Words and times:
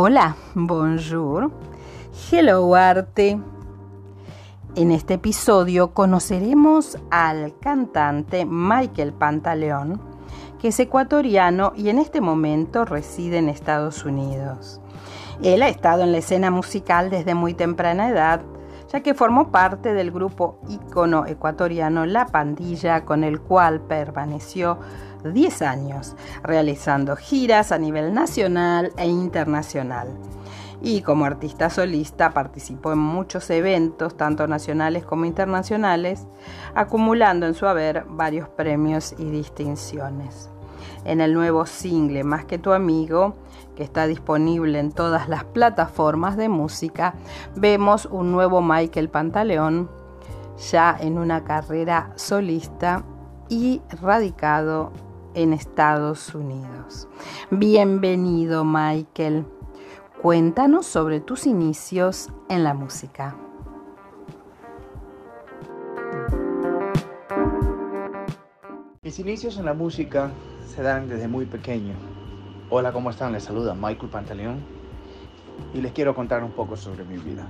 Hola, 0.00 0.36
bonjour, 0.54 1.50
hello 2.30 2.76
arte. 2.76 3.36
En 4.76 4.92
este 4.92 5.14
episodio 5.14 5.92
conoceremos 5.92 6.96
al 7.10 7.58
cantante 7.58 8.46
Michael 8.46 9.12
Pantaleón, 9.12 10.00
que 10.60 10.68
es 10.68 10.78
ecuatoriano 10.78 11.72
y 11.74 11.88
en 11.88 11.98
este 11.98 12.20
momento 12.20 12.84
reside 12.84 13.38
en 13.38 13.48
Estados 13.48 14.04
Unidos. 14.04 14.80
Él 15.42 15.64
ha 15.64 15.68
estado 15.68 16.04
en 16.04 16.12
la 16.12 16.18
escena 16.18 16.52
musical 16.52 17.10
desde 17.10 17.34
muy 17.34 17.54
temprana 17.54 18.08
edad, 18.08 18.42
ya 18.92 19.00
que 19.00 19.14
formó 19.14 19.50
parte 19.50 19.94
del 19.94 20.12
grupo 20.12 20.60
ícono 20.68 21.26
ecuatoriano 21.26 22.06
La 22.06 22.26
Pandilla, 22.26 23.04
con 23.04 23.24
el 23.24 23.40
cual 23.40 23.80
permaneció 23.80 24.78
10 25.24 25.62
años, 25.62 26.16
realizando 26.42 27.16
giras 27.16 27.72
a 27.72 27.78
nivel 27.78 28.14
nacional 28.14 28.92
e 28.96 29.06
internacional. 29.06 30.08
Y 30.80 31.02
como 31.02 31.24
artista 31.24 31.70
solista 31.70 32.32
participó 32.32 32.92
en 32.92 33.00
muchos 33.00 33.50
eventos, 33.50 34.16
tanto 34.16 34.46
nacionales 34.46 35.04
como 35.04 35.24
internacionales, 35.24 36.26
acumulando 36.74 37.46
en 37.46 37.54
su 37.54 37.66
haber 37.66 38.04
varios 38.08 38.48
premios 38.48 39.14
y 39.18 39.24
distinciones. 39.24 40.50
En 41.04 41.20
el 41.20 41.34
nuevo 41.34 41.66
single 41.66 42.22
Más 42.22 42.44
que 42.44 42.58
tu 42.58 42.72
amigo, 42.72 43.34
que 43.76 43.82
está 43.82 44.06
disponible 44.06 44.78
en 44.78 44.92
todas 44.92 45.28
las 45.28 45.44
plataformas 45.44 46.36
de 46.36 46.48
música, 46.48 47.14
vemos 47.56 48.06
un 48.06 48.30
nuevo 48.30 48.62
Michael 48.62 49.08
Pantaleón 49.08 49.88
ya 50.70 50.96
en 50.98 51.18
una 51.18 51.44
carrera 51.44 52.10
solista 52.16 53.04
y 53.48 53.80
radicado 54.02 54.92
en 55.34 55.52
Estados 55.52 56.34
Unidos. 56.34 57.08
Bienvenido 57.50 58.64
Michael. 58.64 59.44
Cuéntanos 60.22 60.86
sobre 60.86 61.20
tus 61.20 61.46
inicios 61.46 62.28
en 62.48 62.64
la 62.64 62.74
música. 62.74 63.36
Mis 69.02 69.18
inicios 69.18 69.56
en 69.58 69.64
la 69.64 69.74
música 69.74 70.30
se 70.66 70.82
dan 70.82 71.08
desde 71.08 71.28
muy 71.28 71.46
pequeño. 71.46 71.94
Hola, 72.70 72.92
¿cómo 72.92 73.10
están? 73.10 73.32
Les 73.32 73.44
saluda 73.44 73.74
Michael 73.74 74.10
Pantaleón 74.10 74.60
y 75.72 75.80
les 75.80 75.92
quiero 75.92 76.14
contar 76.14 76.44
un 76.44 76.52
poco 76.52 76.76
sobre 76.76 77.04
mi 77.04 77.16
vida. 77.16 77.46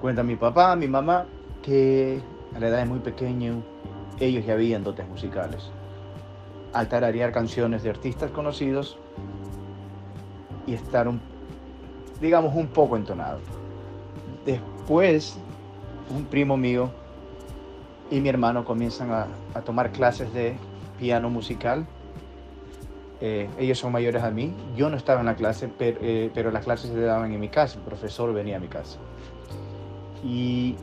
Cuenta 0.00 0.22
mi 0.22 0.36
papá, 0.36 0.74
mi 0.76 0.88
mamá, 0.88 1.26
que 1.62 2.20
a 2.54 2.58
la 2.58 2.68
edad 2.68 2.78
de 2.78 2.86
muy 2.86 3.00
pequeño 3.00 3.62
ellos 4.20 4.46
ya 4.46 4.54
habían 4.54 4.84
dotes 4.84 5.06
musicales 5.08 5.70
al 6.72 6.88
tararear 6.88 7.32
canciones 7.32 7.82
de 7.82 7.90
artistas 7.90 8.30
conocidos 8.30 8.98
y 10.66 10.74
estar, 10.74 11.08
un, 11.08 11.20
digamos, 12.20 12.54
un 12.54 12.68
poco 12.68 12.96
entonado. 12.96 13.38
Después, 14.44 15.36
un 16.14 16.24
primo 16.24 16.56
mío 16.56 16.90
y 18.10 18.20
mi 18.20 18.28
hermano 18.28 18.64
comienzan 18.64 19.10
a, 19.10 19.26
tomar 19.64 19.90
clases 19.92 20.32
de 20.32 20.54
piano 20.98 21.30
musical. 21.30 21.86
Eh, 23.20 23.48
ellos 23.58 23.78
son 23.78 23.92
mayores 23.92 24.22
a 24.22 24.30
mí. 24.30 24.52
Yo 24.76 24.90
no 24.90 24.96
estaba 24.96 25.20
en 25.20 25.26
la 25.26 25.36
clase, 25.36 25.70
pero, 25.78 25.98
eh, 26.02 26.30
pero 26.34 26.50
las 26.50 26.64
clases 26.64 26.90
se 26.90 27.00
daban 27.00 27.32
en 27.32 27.40
mi 27.40 27.48
casa. 27.48 27.78
El 27.78 27.84
profesor 27.84 28.32
venía 28.32 28.56
a 28.56 28.60
mi 28.60 28.68
casa. 28.68 28.98
Y 30.24 30.76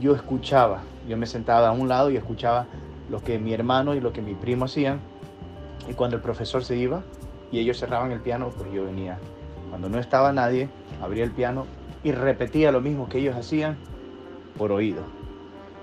yo 0.00 0.14
escuchaba, 0.14 0.82
yo 1.08 1.16
me 1.16 1.26
sentaba 1.26 1.68
a 1.68 1.72
un 1.72 1.88
lado 1.88 2.10
y 2.10 2.16
escuchaba 2.16 2.66
lo 3.12 3.22
que 3.22 3.38
mi 3.38 3.52
hermano 3.52 3.94
y 3.94 4.00
lo 4.00 4.12
que 4.14 4.22
mi 4.22 4.34
primo 4.34 4.64
hacían. 4.64 4.98
Y 5.86 5.92
cuando 5.92 6.16
el 6.16 6.22
profesor 6.22 6.64
se 6.64 6.76
iba 6.76 7.02
y 7.52 7.58
ellos 7.58 7.78
cerraban 7.78 8.10
el 8.10 8.20
piano, 8.20 8.50
pues 8.56 8.72
yo 8.72 8.86
venía. 8.86 9.18
Cuando 9.68 9.90
no 9.90 9.98
estaba 9.98 10.32
nadie, 10.32 10.70
abría 11.02 11.22
el 11.22 11.30
piano 11.30 11.66
y 12.02 12.12
repetía 12.12 12.72
lo 12.72 12.80
mismo 12.80 13.10
que 13.10 13.18
ellos 13.18 13.36
hacían 13.36 13.76
por 14.56 14.72
oído. 14.72 15.02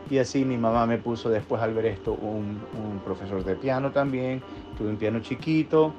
Y 0.09 0.17
así 0.17 0.43
mi 0.43 0.57
mamá 0.57 0.87
me 0.87 0.97
puso 0.97 1.29
después 1.29 1.61
al 1.61 1.75
ver 1.75 1.85
esto 1.85 2.13
un, 2.13 2.61
un 2.73 2.99
profesor 3.05 3.43
de 3.43 3.55
piano 3.55 3.91
también. 3.91 4.41
Tuve 4.75 4.89
un 4.89 4.97
piano 4.97 5.19
chiquito. 5.19 5.93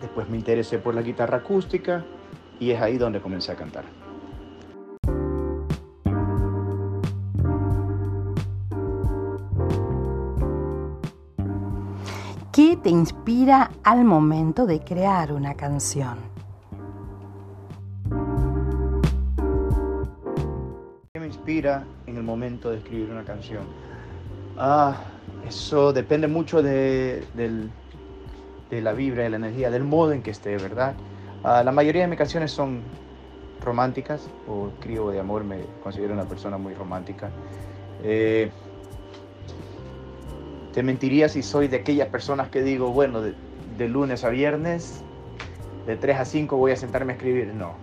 Después 0.00 0.28
me 0.28 0.36
interesé 0.36 0.78
por 0.78 0.94
la 0.94 1.02
guitarra 1.02 1.38
acústica 1.38 2.04
y 2.60 2.70
es 2.70 2.80
ahí 2.80 2.96
donde 2.96 3.20
comencé 3.20 3.50
a 3.50 3.56
cantar. 3.56 4.01
Te 12.82 12.90
inspira 12.90 13.70
al 13.84 14.04
momento 14.04 14.66
de 14.66 14.80
crear 14.80 15.32
una 15.32 15.54
canción? 15.54 16.18
¿Qué 21.12 21.20
me 21.20 21.26
inspira 21.26 21.84
en 22.06 22.16
el 22.16 22.24
momento 22.24 22.70
de 22.70 22.78
escribir 22.78 23.10
una 23.10 23.22
canción? 23.22 23.62
Ah, 24.58 24.96
eso 25.46 25.92
depende 25.92 26.26
mucho 26.26 26.60
de, 26.60 27.24
la 28.70 28.92
vibra, 28.92 29.22
de 29.22 29.30
la 29.30 29.36
energía, 29.36 29.70
del 29.70 29.84
modo 29.84 30.12
en 30.12 30.22
que 30.22 30.32
esté, 30.32 30.56
¿verdad? 30.56 30.94
Ah, 31.44 31.62
la 31.62 31.70
mayoría 31.70 32.02
de 32.02 32.08
mis 32.08 32.18
canciones 32.18 32.50
son 32.50 32.80
románticas, 33.64 34.28
o 34.48 34.68
escribo 34.68 35.12
de 35.12 35.20
amor, 35.20 35.44
me 35.44 35.60
considero 35.84 36.14
una 36.14 36.24
persona 36.24 36.58
muy 36.58 36.74
romántica. 36.74 37.30
Eh, 38.02 38.50
te 40.72 40.82
mentiría 40.82 41.28
si 41.28 41.42
soy 41.42 41.68
de 41.68 41.78
aquellas 41.78 42.08
personas 42.08 42.48
que 42.48 42.62
digo, 42.62 42.90
bueno, 42.90 43.20
de, 43.20 43.34
lunes 43.88 44.24
a 44.24 44.30
viernes, 44.30 45.02
de 45.86 45.96
3 45.96 46.18
a 46.18 46.24
5 46.24 46.56
voy 46.56 46.72
a 46.72 46.76
sentarme 46.76 47.12
a 47.12 47.16
escribir. 47.16 47.52
No. 47.54 47.74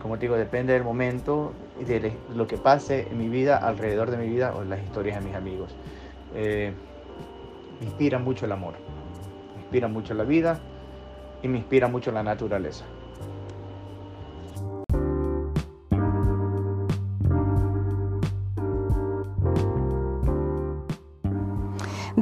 Como 0.00 0.16
te 0.16 0.22
digo, 0.22 0.36
depende 0.36 0.72
del 0.72 0.84
momento 0.84 1.52
y 1.80 1.84
de 1.84 2.12
lo 2.34 2.46
que 2.46 2.56
pase 2.56 3.08
en 3.10 3.18
mi 3.18 3.28
vida, 3.28 3.58
alrededor 3.58 4.10
de 4.10 4.16
mi 4.16 4.28
vida 4.28 4.54
o 4.54 4.64
las 4.64 4.82
historias 4.82 5.18
de 5.20 5.26
mis 5.26 5.36
amigos. 5.36 5.74
Eh, 6.34 6.72
me 7.80 7.86
inspira 7.86 8.18
mucho 8.18 8.46
el 8.46 8.52
amor, 8.52 8.74
me 9.56 9.62
inspira 9.62 9.88
mucho 9.88 10.14
la 10.14 10.24
vida 10.24 10.60
y 11.42 11.48
me 11.48 11.58
inspira 11.58 11.88
mucho 11.88 12.12
la 12.12 12.22
naturaleza. 12.22 12.84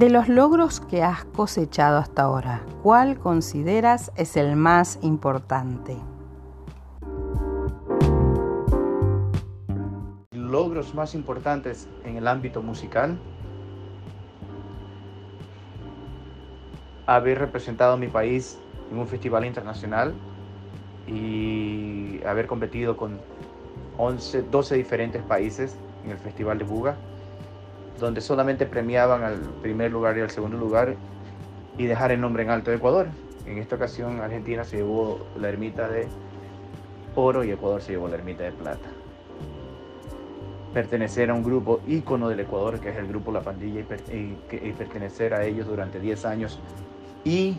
De 0.01 0.09
los 0.09 0.31
logros 0.31 0.81
que 0.81 1.03
has 1.03 1.27
cosechado 1.27 1.99
hasta 1.99 2.23
ahora, 2.23 2.65
¿cuál 2.83 3.19
consideras 3.19 4.13
es 4.17 4.39
el 4.39 4.57
más 4.57 4.99
importante? 5.03 5.95
Logros 10.33 10.95
más 10.95 11.15
importantes 11.15 11.87
en 12.07 12.17
el 12.17 12.29
ámbito 12.29 12.63
musical. 12.63 13.19
Haber 17.05 17.39
representado 17.39 17.93
a 17.93 17.97
mi 17.99 18.09
país 18.09 18.59
en 18.91 18.97
un 18.97 19.07
festival 19.07 19.45
internacional 19.45 20.15
y 21.07 22.25
haber 22.25 22.47
competido 22.47 22.97
con 22.97 23.21
11, 23.99 24.45
12 24.45 24.77
diferentes 24.77 25.23
países 25.23 25.77
en 26.07 26.13
el 26.13 26.17
Festival 26.17 26.57
de 26.57 26.65
Buga 26.65 26.97
donde 28.01 28.21
solamente 28.21 28.67
premiaban 28.67 29.23
al 29.23 29.39
primer 29.63 29.93
lugar 29.93 30.17
y 30.17 30.23
al 30.23 30.31
segundo 30.31 30.57
lugar 30.57 30.97
y 31.77 31.85
dejar 31.85 32.11
el 32.13 32.21
nombre 32.21 32.43
en 32.43 32.51
alto 32.51 32.71
de 32.71 32.79
Ecuador. 32.79 33.09
En 33.47 33.59
esta 33.59 33.77
ocasión 33.77 34.21
Argentina 34.21 34.65
se 34.65 34.79
llevó 34.79 35.27
la 35.39 35.49
ermita 35.49 35.89
de 35.89 36.09
oro 37.15 37.45
y 37.45 37.51
Ecuador 37.51 37.83
se 37.83 37.93
llevó 37.93 38.09
la 38.09 38.17
ermita 38.17 38.45
de 38.45 38.53
plata. 38.53 38.89
Pertenecer 40.73 41.31
a 41.31 41.35
un 41.35 41.43
grupo 41.43 41.81
ícono 41.87 42.29
del 42.29 42.41
Ecuador, 42.41 42.79
que 42.81 42.91
es 42.91 42.97
el 42.97 43.09
grupo 43.09 43.33
La 43.33 43.41
Pandilla, 43.41 43.81
y, 43.81 44.73
pertenecer 44.73 45.35
a 45.35 45.45
ellos 45.45 45.67
durante 45.67 45.99
10 45.99 46.25
años 46.25 46.61
y 47.25 47.57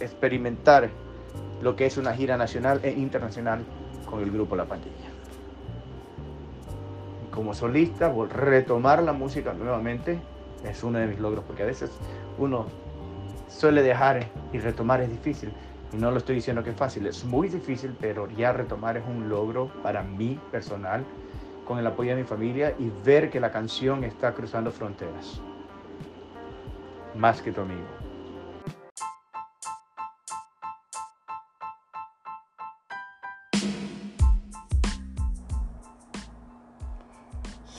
experimentar 0.00 0.90
lo 1.62 1.76
que 1.76 1.86
es 1.86 1.96
una 1.98 2.14
gira 2.14 2.36
nacional 2.36 2.80
e 2.82 2.90
internacional 2.90 3.60
con 4.06 4.20
el 4.20 4.30
grupo 4.30 4.56
La 4.56 4.64
Pandilla 4.64 5.09
como 7.40 7.54
solista, 7.54 8.12
retomar 8.28 9.02
la 9.02 9.14
música 9.14 9.54
nuevamente 9.54 10.20
es 10.62 10.84
uno 10.84 10.98
de 10.98 11.06
mis 11.06 11.18
logros, 11.18 11.42
porque 11.46 11.62
a 11.62 11.66
veces 11.66 11.90
uno 12.36 12.66
suele 13.48 13.82
dejar 13.82 14.26
y 14.52 14.58
retomar 14.58 15.00
es 15.00 15.08
difícil. 15.08 15.50
Y 15.90 15.96
no 15.96 16.10
lo 16.10 16.18
estoy 16.18 16.34
diciendo 16.34 16.62
que 16.62 16.68
es 16.68 16.76
fácil, 16.76 17.06
es 17.06 17.24
muy 17.24 17.48
difícil, 17.48 17.96
pero 17.98 18.28
ya 18.28 18.52
retomar 18.52 18.98
es 18.98 19.04
un 19.08 19.30
logro 19.30 19.70
para 19.82 20.02
mí 20.02 20.38
personal, 20.50 21.02
con 21.66 21.78
el 21.78 21.86
apoyo 21.86 22.10
de 22.10 22.20
mi 22.20 22.28
familia 22.28 22.74
y 22.78 22.92
ver 23.06 23.30
que 23.30 23.40
la 23.40 23.50
canción 23.50 24.04
está 24.04 24.34
cruzando 24.34 24.70
fronteras. 24.70 25.40
Más 27.14 27.40
que 27.40 27.52
tu 27.52 27.62
amigo. 27.62 28.09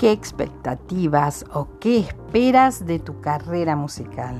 ¿Qué 0.00 0.12
expectativas 0.12 1.44
o 1.52 1.68
qué 1.78 1.98
esperas 1.98 2.86
de 2.86 3.00
tu 3.00 3.20
carrera 3.20 3.76
musical? 3.76 4.34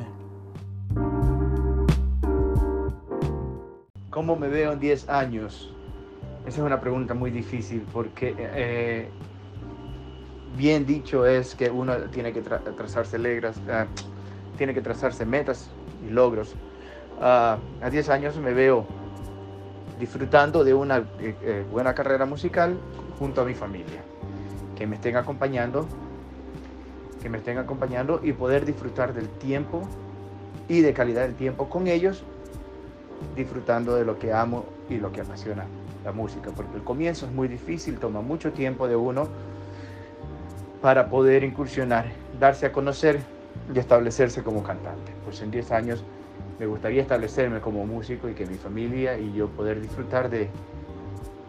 ¿Cómo 4.09 4.37
me 4.37 4.49
veo 4.49 4.73
en 4.73 4.81
10 4.81 5.11
años? 5.11 5.71
Esa 6.47 6.61
es 6.61 6.67
una 6.67 6.81
pregunta 6.81 7.13
muy 7.13 7.31
difícil 7.31 7.85
porque 7.93 8.35
eh, 8.39 9.11
bien 10.57 10.87
dicho 10.87 11.27
es 11.27 11.55
que 11.55 11.69
uno 11.69 11.95
tiene 12.11 12.33
que 12.33 12.41
trazarse 12.41 13.17
alegras, 13.17 13.61
ah, 13.71 13.85
tiene 14.57 14.73
que 14.73 14.81
trazarse 14.81 15.27
metas 15.27 15.69
y 16.09 16.11
logros. 16.11 16.55
Ah, 17.21 17.59
a 17.83 17.91
10 17.91 18.09
años 18.09 18.39
me 18.39 18.55
veo 18.55 18.87
disfrutando 19.99 20.65
de 20.65 20.73
una 20.73 21.01
eh, 21.19 21.37
eh, 21.43 21.67
buena 21.71 21.95
carrera 21.95 22.25
musical 22.25 22.79
junto 23.19 23.43
a 23.43 23.45
mi 23.45 23.53
familia, 23.53 24.03
que 24.81 24.87
me 24.87 24.97
estén 24.97 25.15
acompañando, 25.17 25.87
que 27.21 27.29
me 27.29 27.37
estén 27.37 27.59
acompañando 27.59 28.23
y 28.23 28.33
poder 28.33 28.65
disfrutar 28.65 29.13
del 29.13 29.29
tiempo 29.29 29.83
y 30.69 30.81
de 30.81 30.95
calidad 30.95 31.21
del 31.21 31.35
tiempo 31.35 31.69
con 31.69 31.87
ellos 31.87 32.25
disfrutando 33.37 33.95
de 33.95 34.07
lo 34.07 34.19
que 34.19 34.33
amo 34.33 34.65
y 34.89 34.97
lo 34.97 35.13
que 35.13 35.21
apasiona 35.21 35.67
la 36.03 36.13
música, 36.13 36.51
porque 36.57 36.77
el 36.77 36.83
comienzo 36.83 37.27
es 37.27 37.33
muy 37.33 37.47
difícil, 37.47 37.99
toma 37.99 38.23
mucho 38.23 38.53
tiempo 38.55 38.89
de 38.89 38.97
uno 38.97 39.29
para 40.81 41.11
poder 41.11 41.45
incursionar, 41.45 42.07
darse 42.41 42.65
a 42.65 42.73
conocer 42.73 43.21
y 43.75 43.79
establecerse 43.79 44.43
como 44.43 44.63
cantante. 44.63 45.13
Pues 45.27 45.43
en 45.43 45.51
10 45.51 45.73
años 45.73 46.03
me 46.59 46.65
gustaría 46.65 47.03
establecerme 47.03 47.61
como 47.61 47.85
músico 47.85 48.31
y 48.31 48.33
que 48.33 48.47
mi 48.47 48.57
familia 48.57 49.19
y 49.19 49.35
yo 49.35 49.49
poder 49.49 49.79
disfrutar 49.79 50.31
de, 50.31 50.49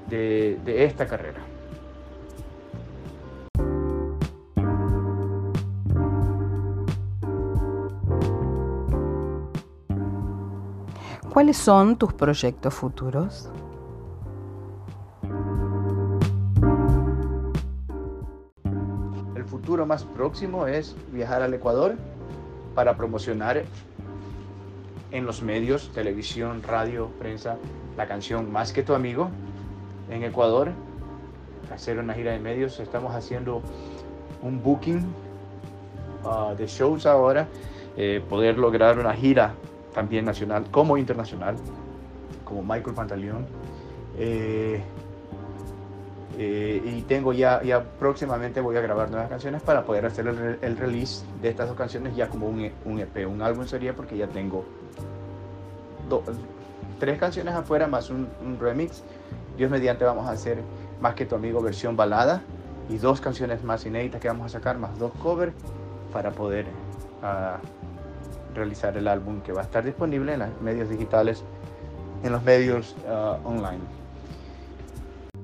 de, 0.10 0.60
de 0.66 0.84
esta 0.84 1.08
carrera. 1.08 1.40
¿Cuáles 11.32 11.56
son 11.56 11.96
tus 11.96 12.12
proyectos 12.12 12.74
futuros? 12.74 13.50
El 19.34 19.46
futuro 19.46 19.86
más 19.86 20.04
próximo 20.04 20.68
es 20.68 20.94
viajar 21.14 21.42
al 21.42 21.54
Ecuador 21.54 21.96
para 22.76 22.98
promocionar 22.98 23.64
en 25.12 25.26
los 25.26 25.42
medios, 25.42 25.90
televisión, 25.94 26.64
radio, 26.64 27.08
prensa, 27.18 27.56
la 27.96 28.10
canción 28.10 28.52
Más 28.52 28.74
que 28.74 28.84
tu 28.84 28.94
amigo 28.94 29.30
en 30.10 30.26
Ecuador, 30.26 30.74
hacer 31.74 31.98
una 31.98 32.14
gira 32.14 32.34
de 32.34 32.40
medios. 32.40 32.78
Estamos 32.82 33.16
haciendo 33.16 33.62
un 34.42 34.62
booking 34.62 35.06
ah, 36.26 36.54
de 36.58 36.68
shows 36.68 37.06
ahora, 37.06 37.48
eh, 37.96 38.22
poder 38.28 38.58
lograr 38.58 39.00
una 39.00 39.14
gira 39.14 39.54
también 39.94 40.26
nacional 40.26 40.66
como 40.72 40.98
internacional, 40.98 41.56
como 42.46 42.62
Michael 42.62 42.96
Pantaleón. 42.96 43.46
Eh, 44.18 44.82
eh, 46.38 46.82
y 46.84 47.02
tengo 47.02 47.34
ya, 47.34 47.62
ya 47.62 47.84
próximamente 47.84 48.62
voy 48.62 48.76
a 48.78 48.82
grabar 48.82 49.12
nuevas 49.12 49.30
canciones 49.30 49.62
para 49.62 49.84
poder 49.84 50.06
hacer 50.06 50.28
el, 50.62 50.78
release 50.78 51.26
de 51.42 51.50
estas 51.50 51.68
dos 51.68 51.78
canciones 51.78 52.16
ya 52.16 52.30
como 52.30 52.48
un, 52.48 52.72
un 52.86 53.00
EP, 53.00 53.28
un 53.28 53.42
álbum 53.42 53.66
sería 53.66 53.94
porque 53.94 54.18
ya 54.18 54.28
tengo 54.28 54.66
tres 57.00 57.20
canciones 57.20 57.54
afuera 57.54 57.88
más 57.88 58.10
un, 58.10 58.28
remix. 58.60 59.04
Dios 59.58 59.70
mediante 59.70 60.06
vamos 60.06 60.28
a 60.28 60.32
hacer 60.32 60.60
más 61.00 61.16
que 61.16 61.26
tu 61.26 61.36
amigo 61.36 61.62
versión 61.62 61.96
balada 61.96 62.42
y 62.90 62.98
dos 62.98 63.22
canciones 63.22 63.64
más 63.64 63.86
inéditas 63.86 64.22
que 64.22 64.28
vamos 64.28 64.46
a 64.48 64.50
sacar 64.50 64.78
más 64.78 64.98
dos 64.98 65.12
covers 65.22 65.54
para 66.12 66.32
poder 66.32 66.66
uh, 67.22 67.58
realizar 68.54 68.98
el 68.98 69.08
álbum 69.08 69.42
que 69.42 69.54
va 69.54 69.62
a 69.62 69.64
estar 69.64 69.84
disponible 69.84 70.34
en 70.34 70.40
los 70.40 70.62
medios 70.62 70.90
digitales, 70.90 71.44
en 72.24 72.32
los 72.32 72.44
medios 72.44 72.96
uh, 73.06 73.38
online. 73.48 73.82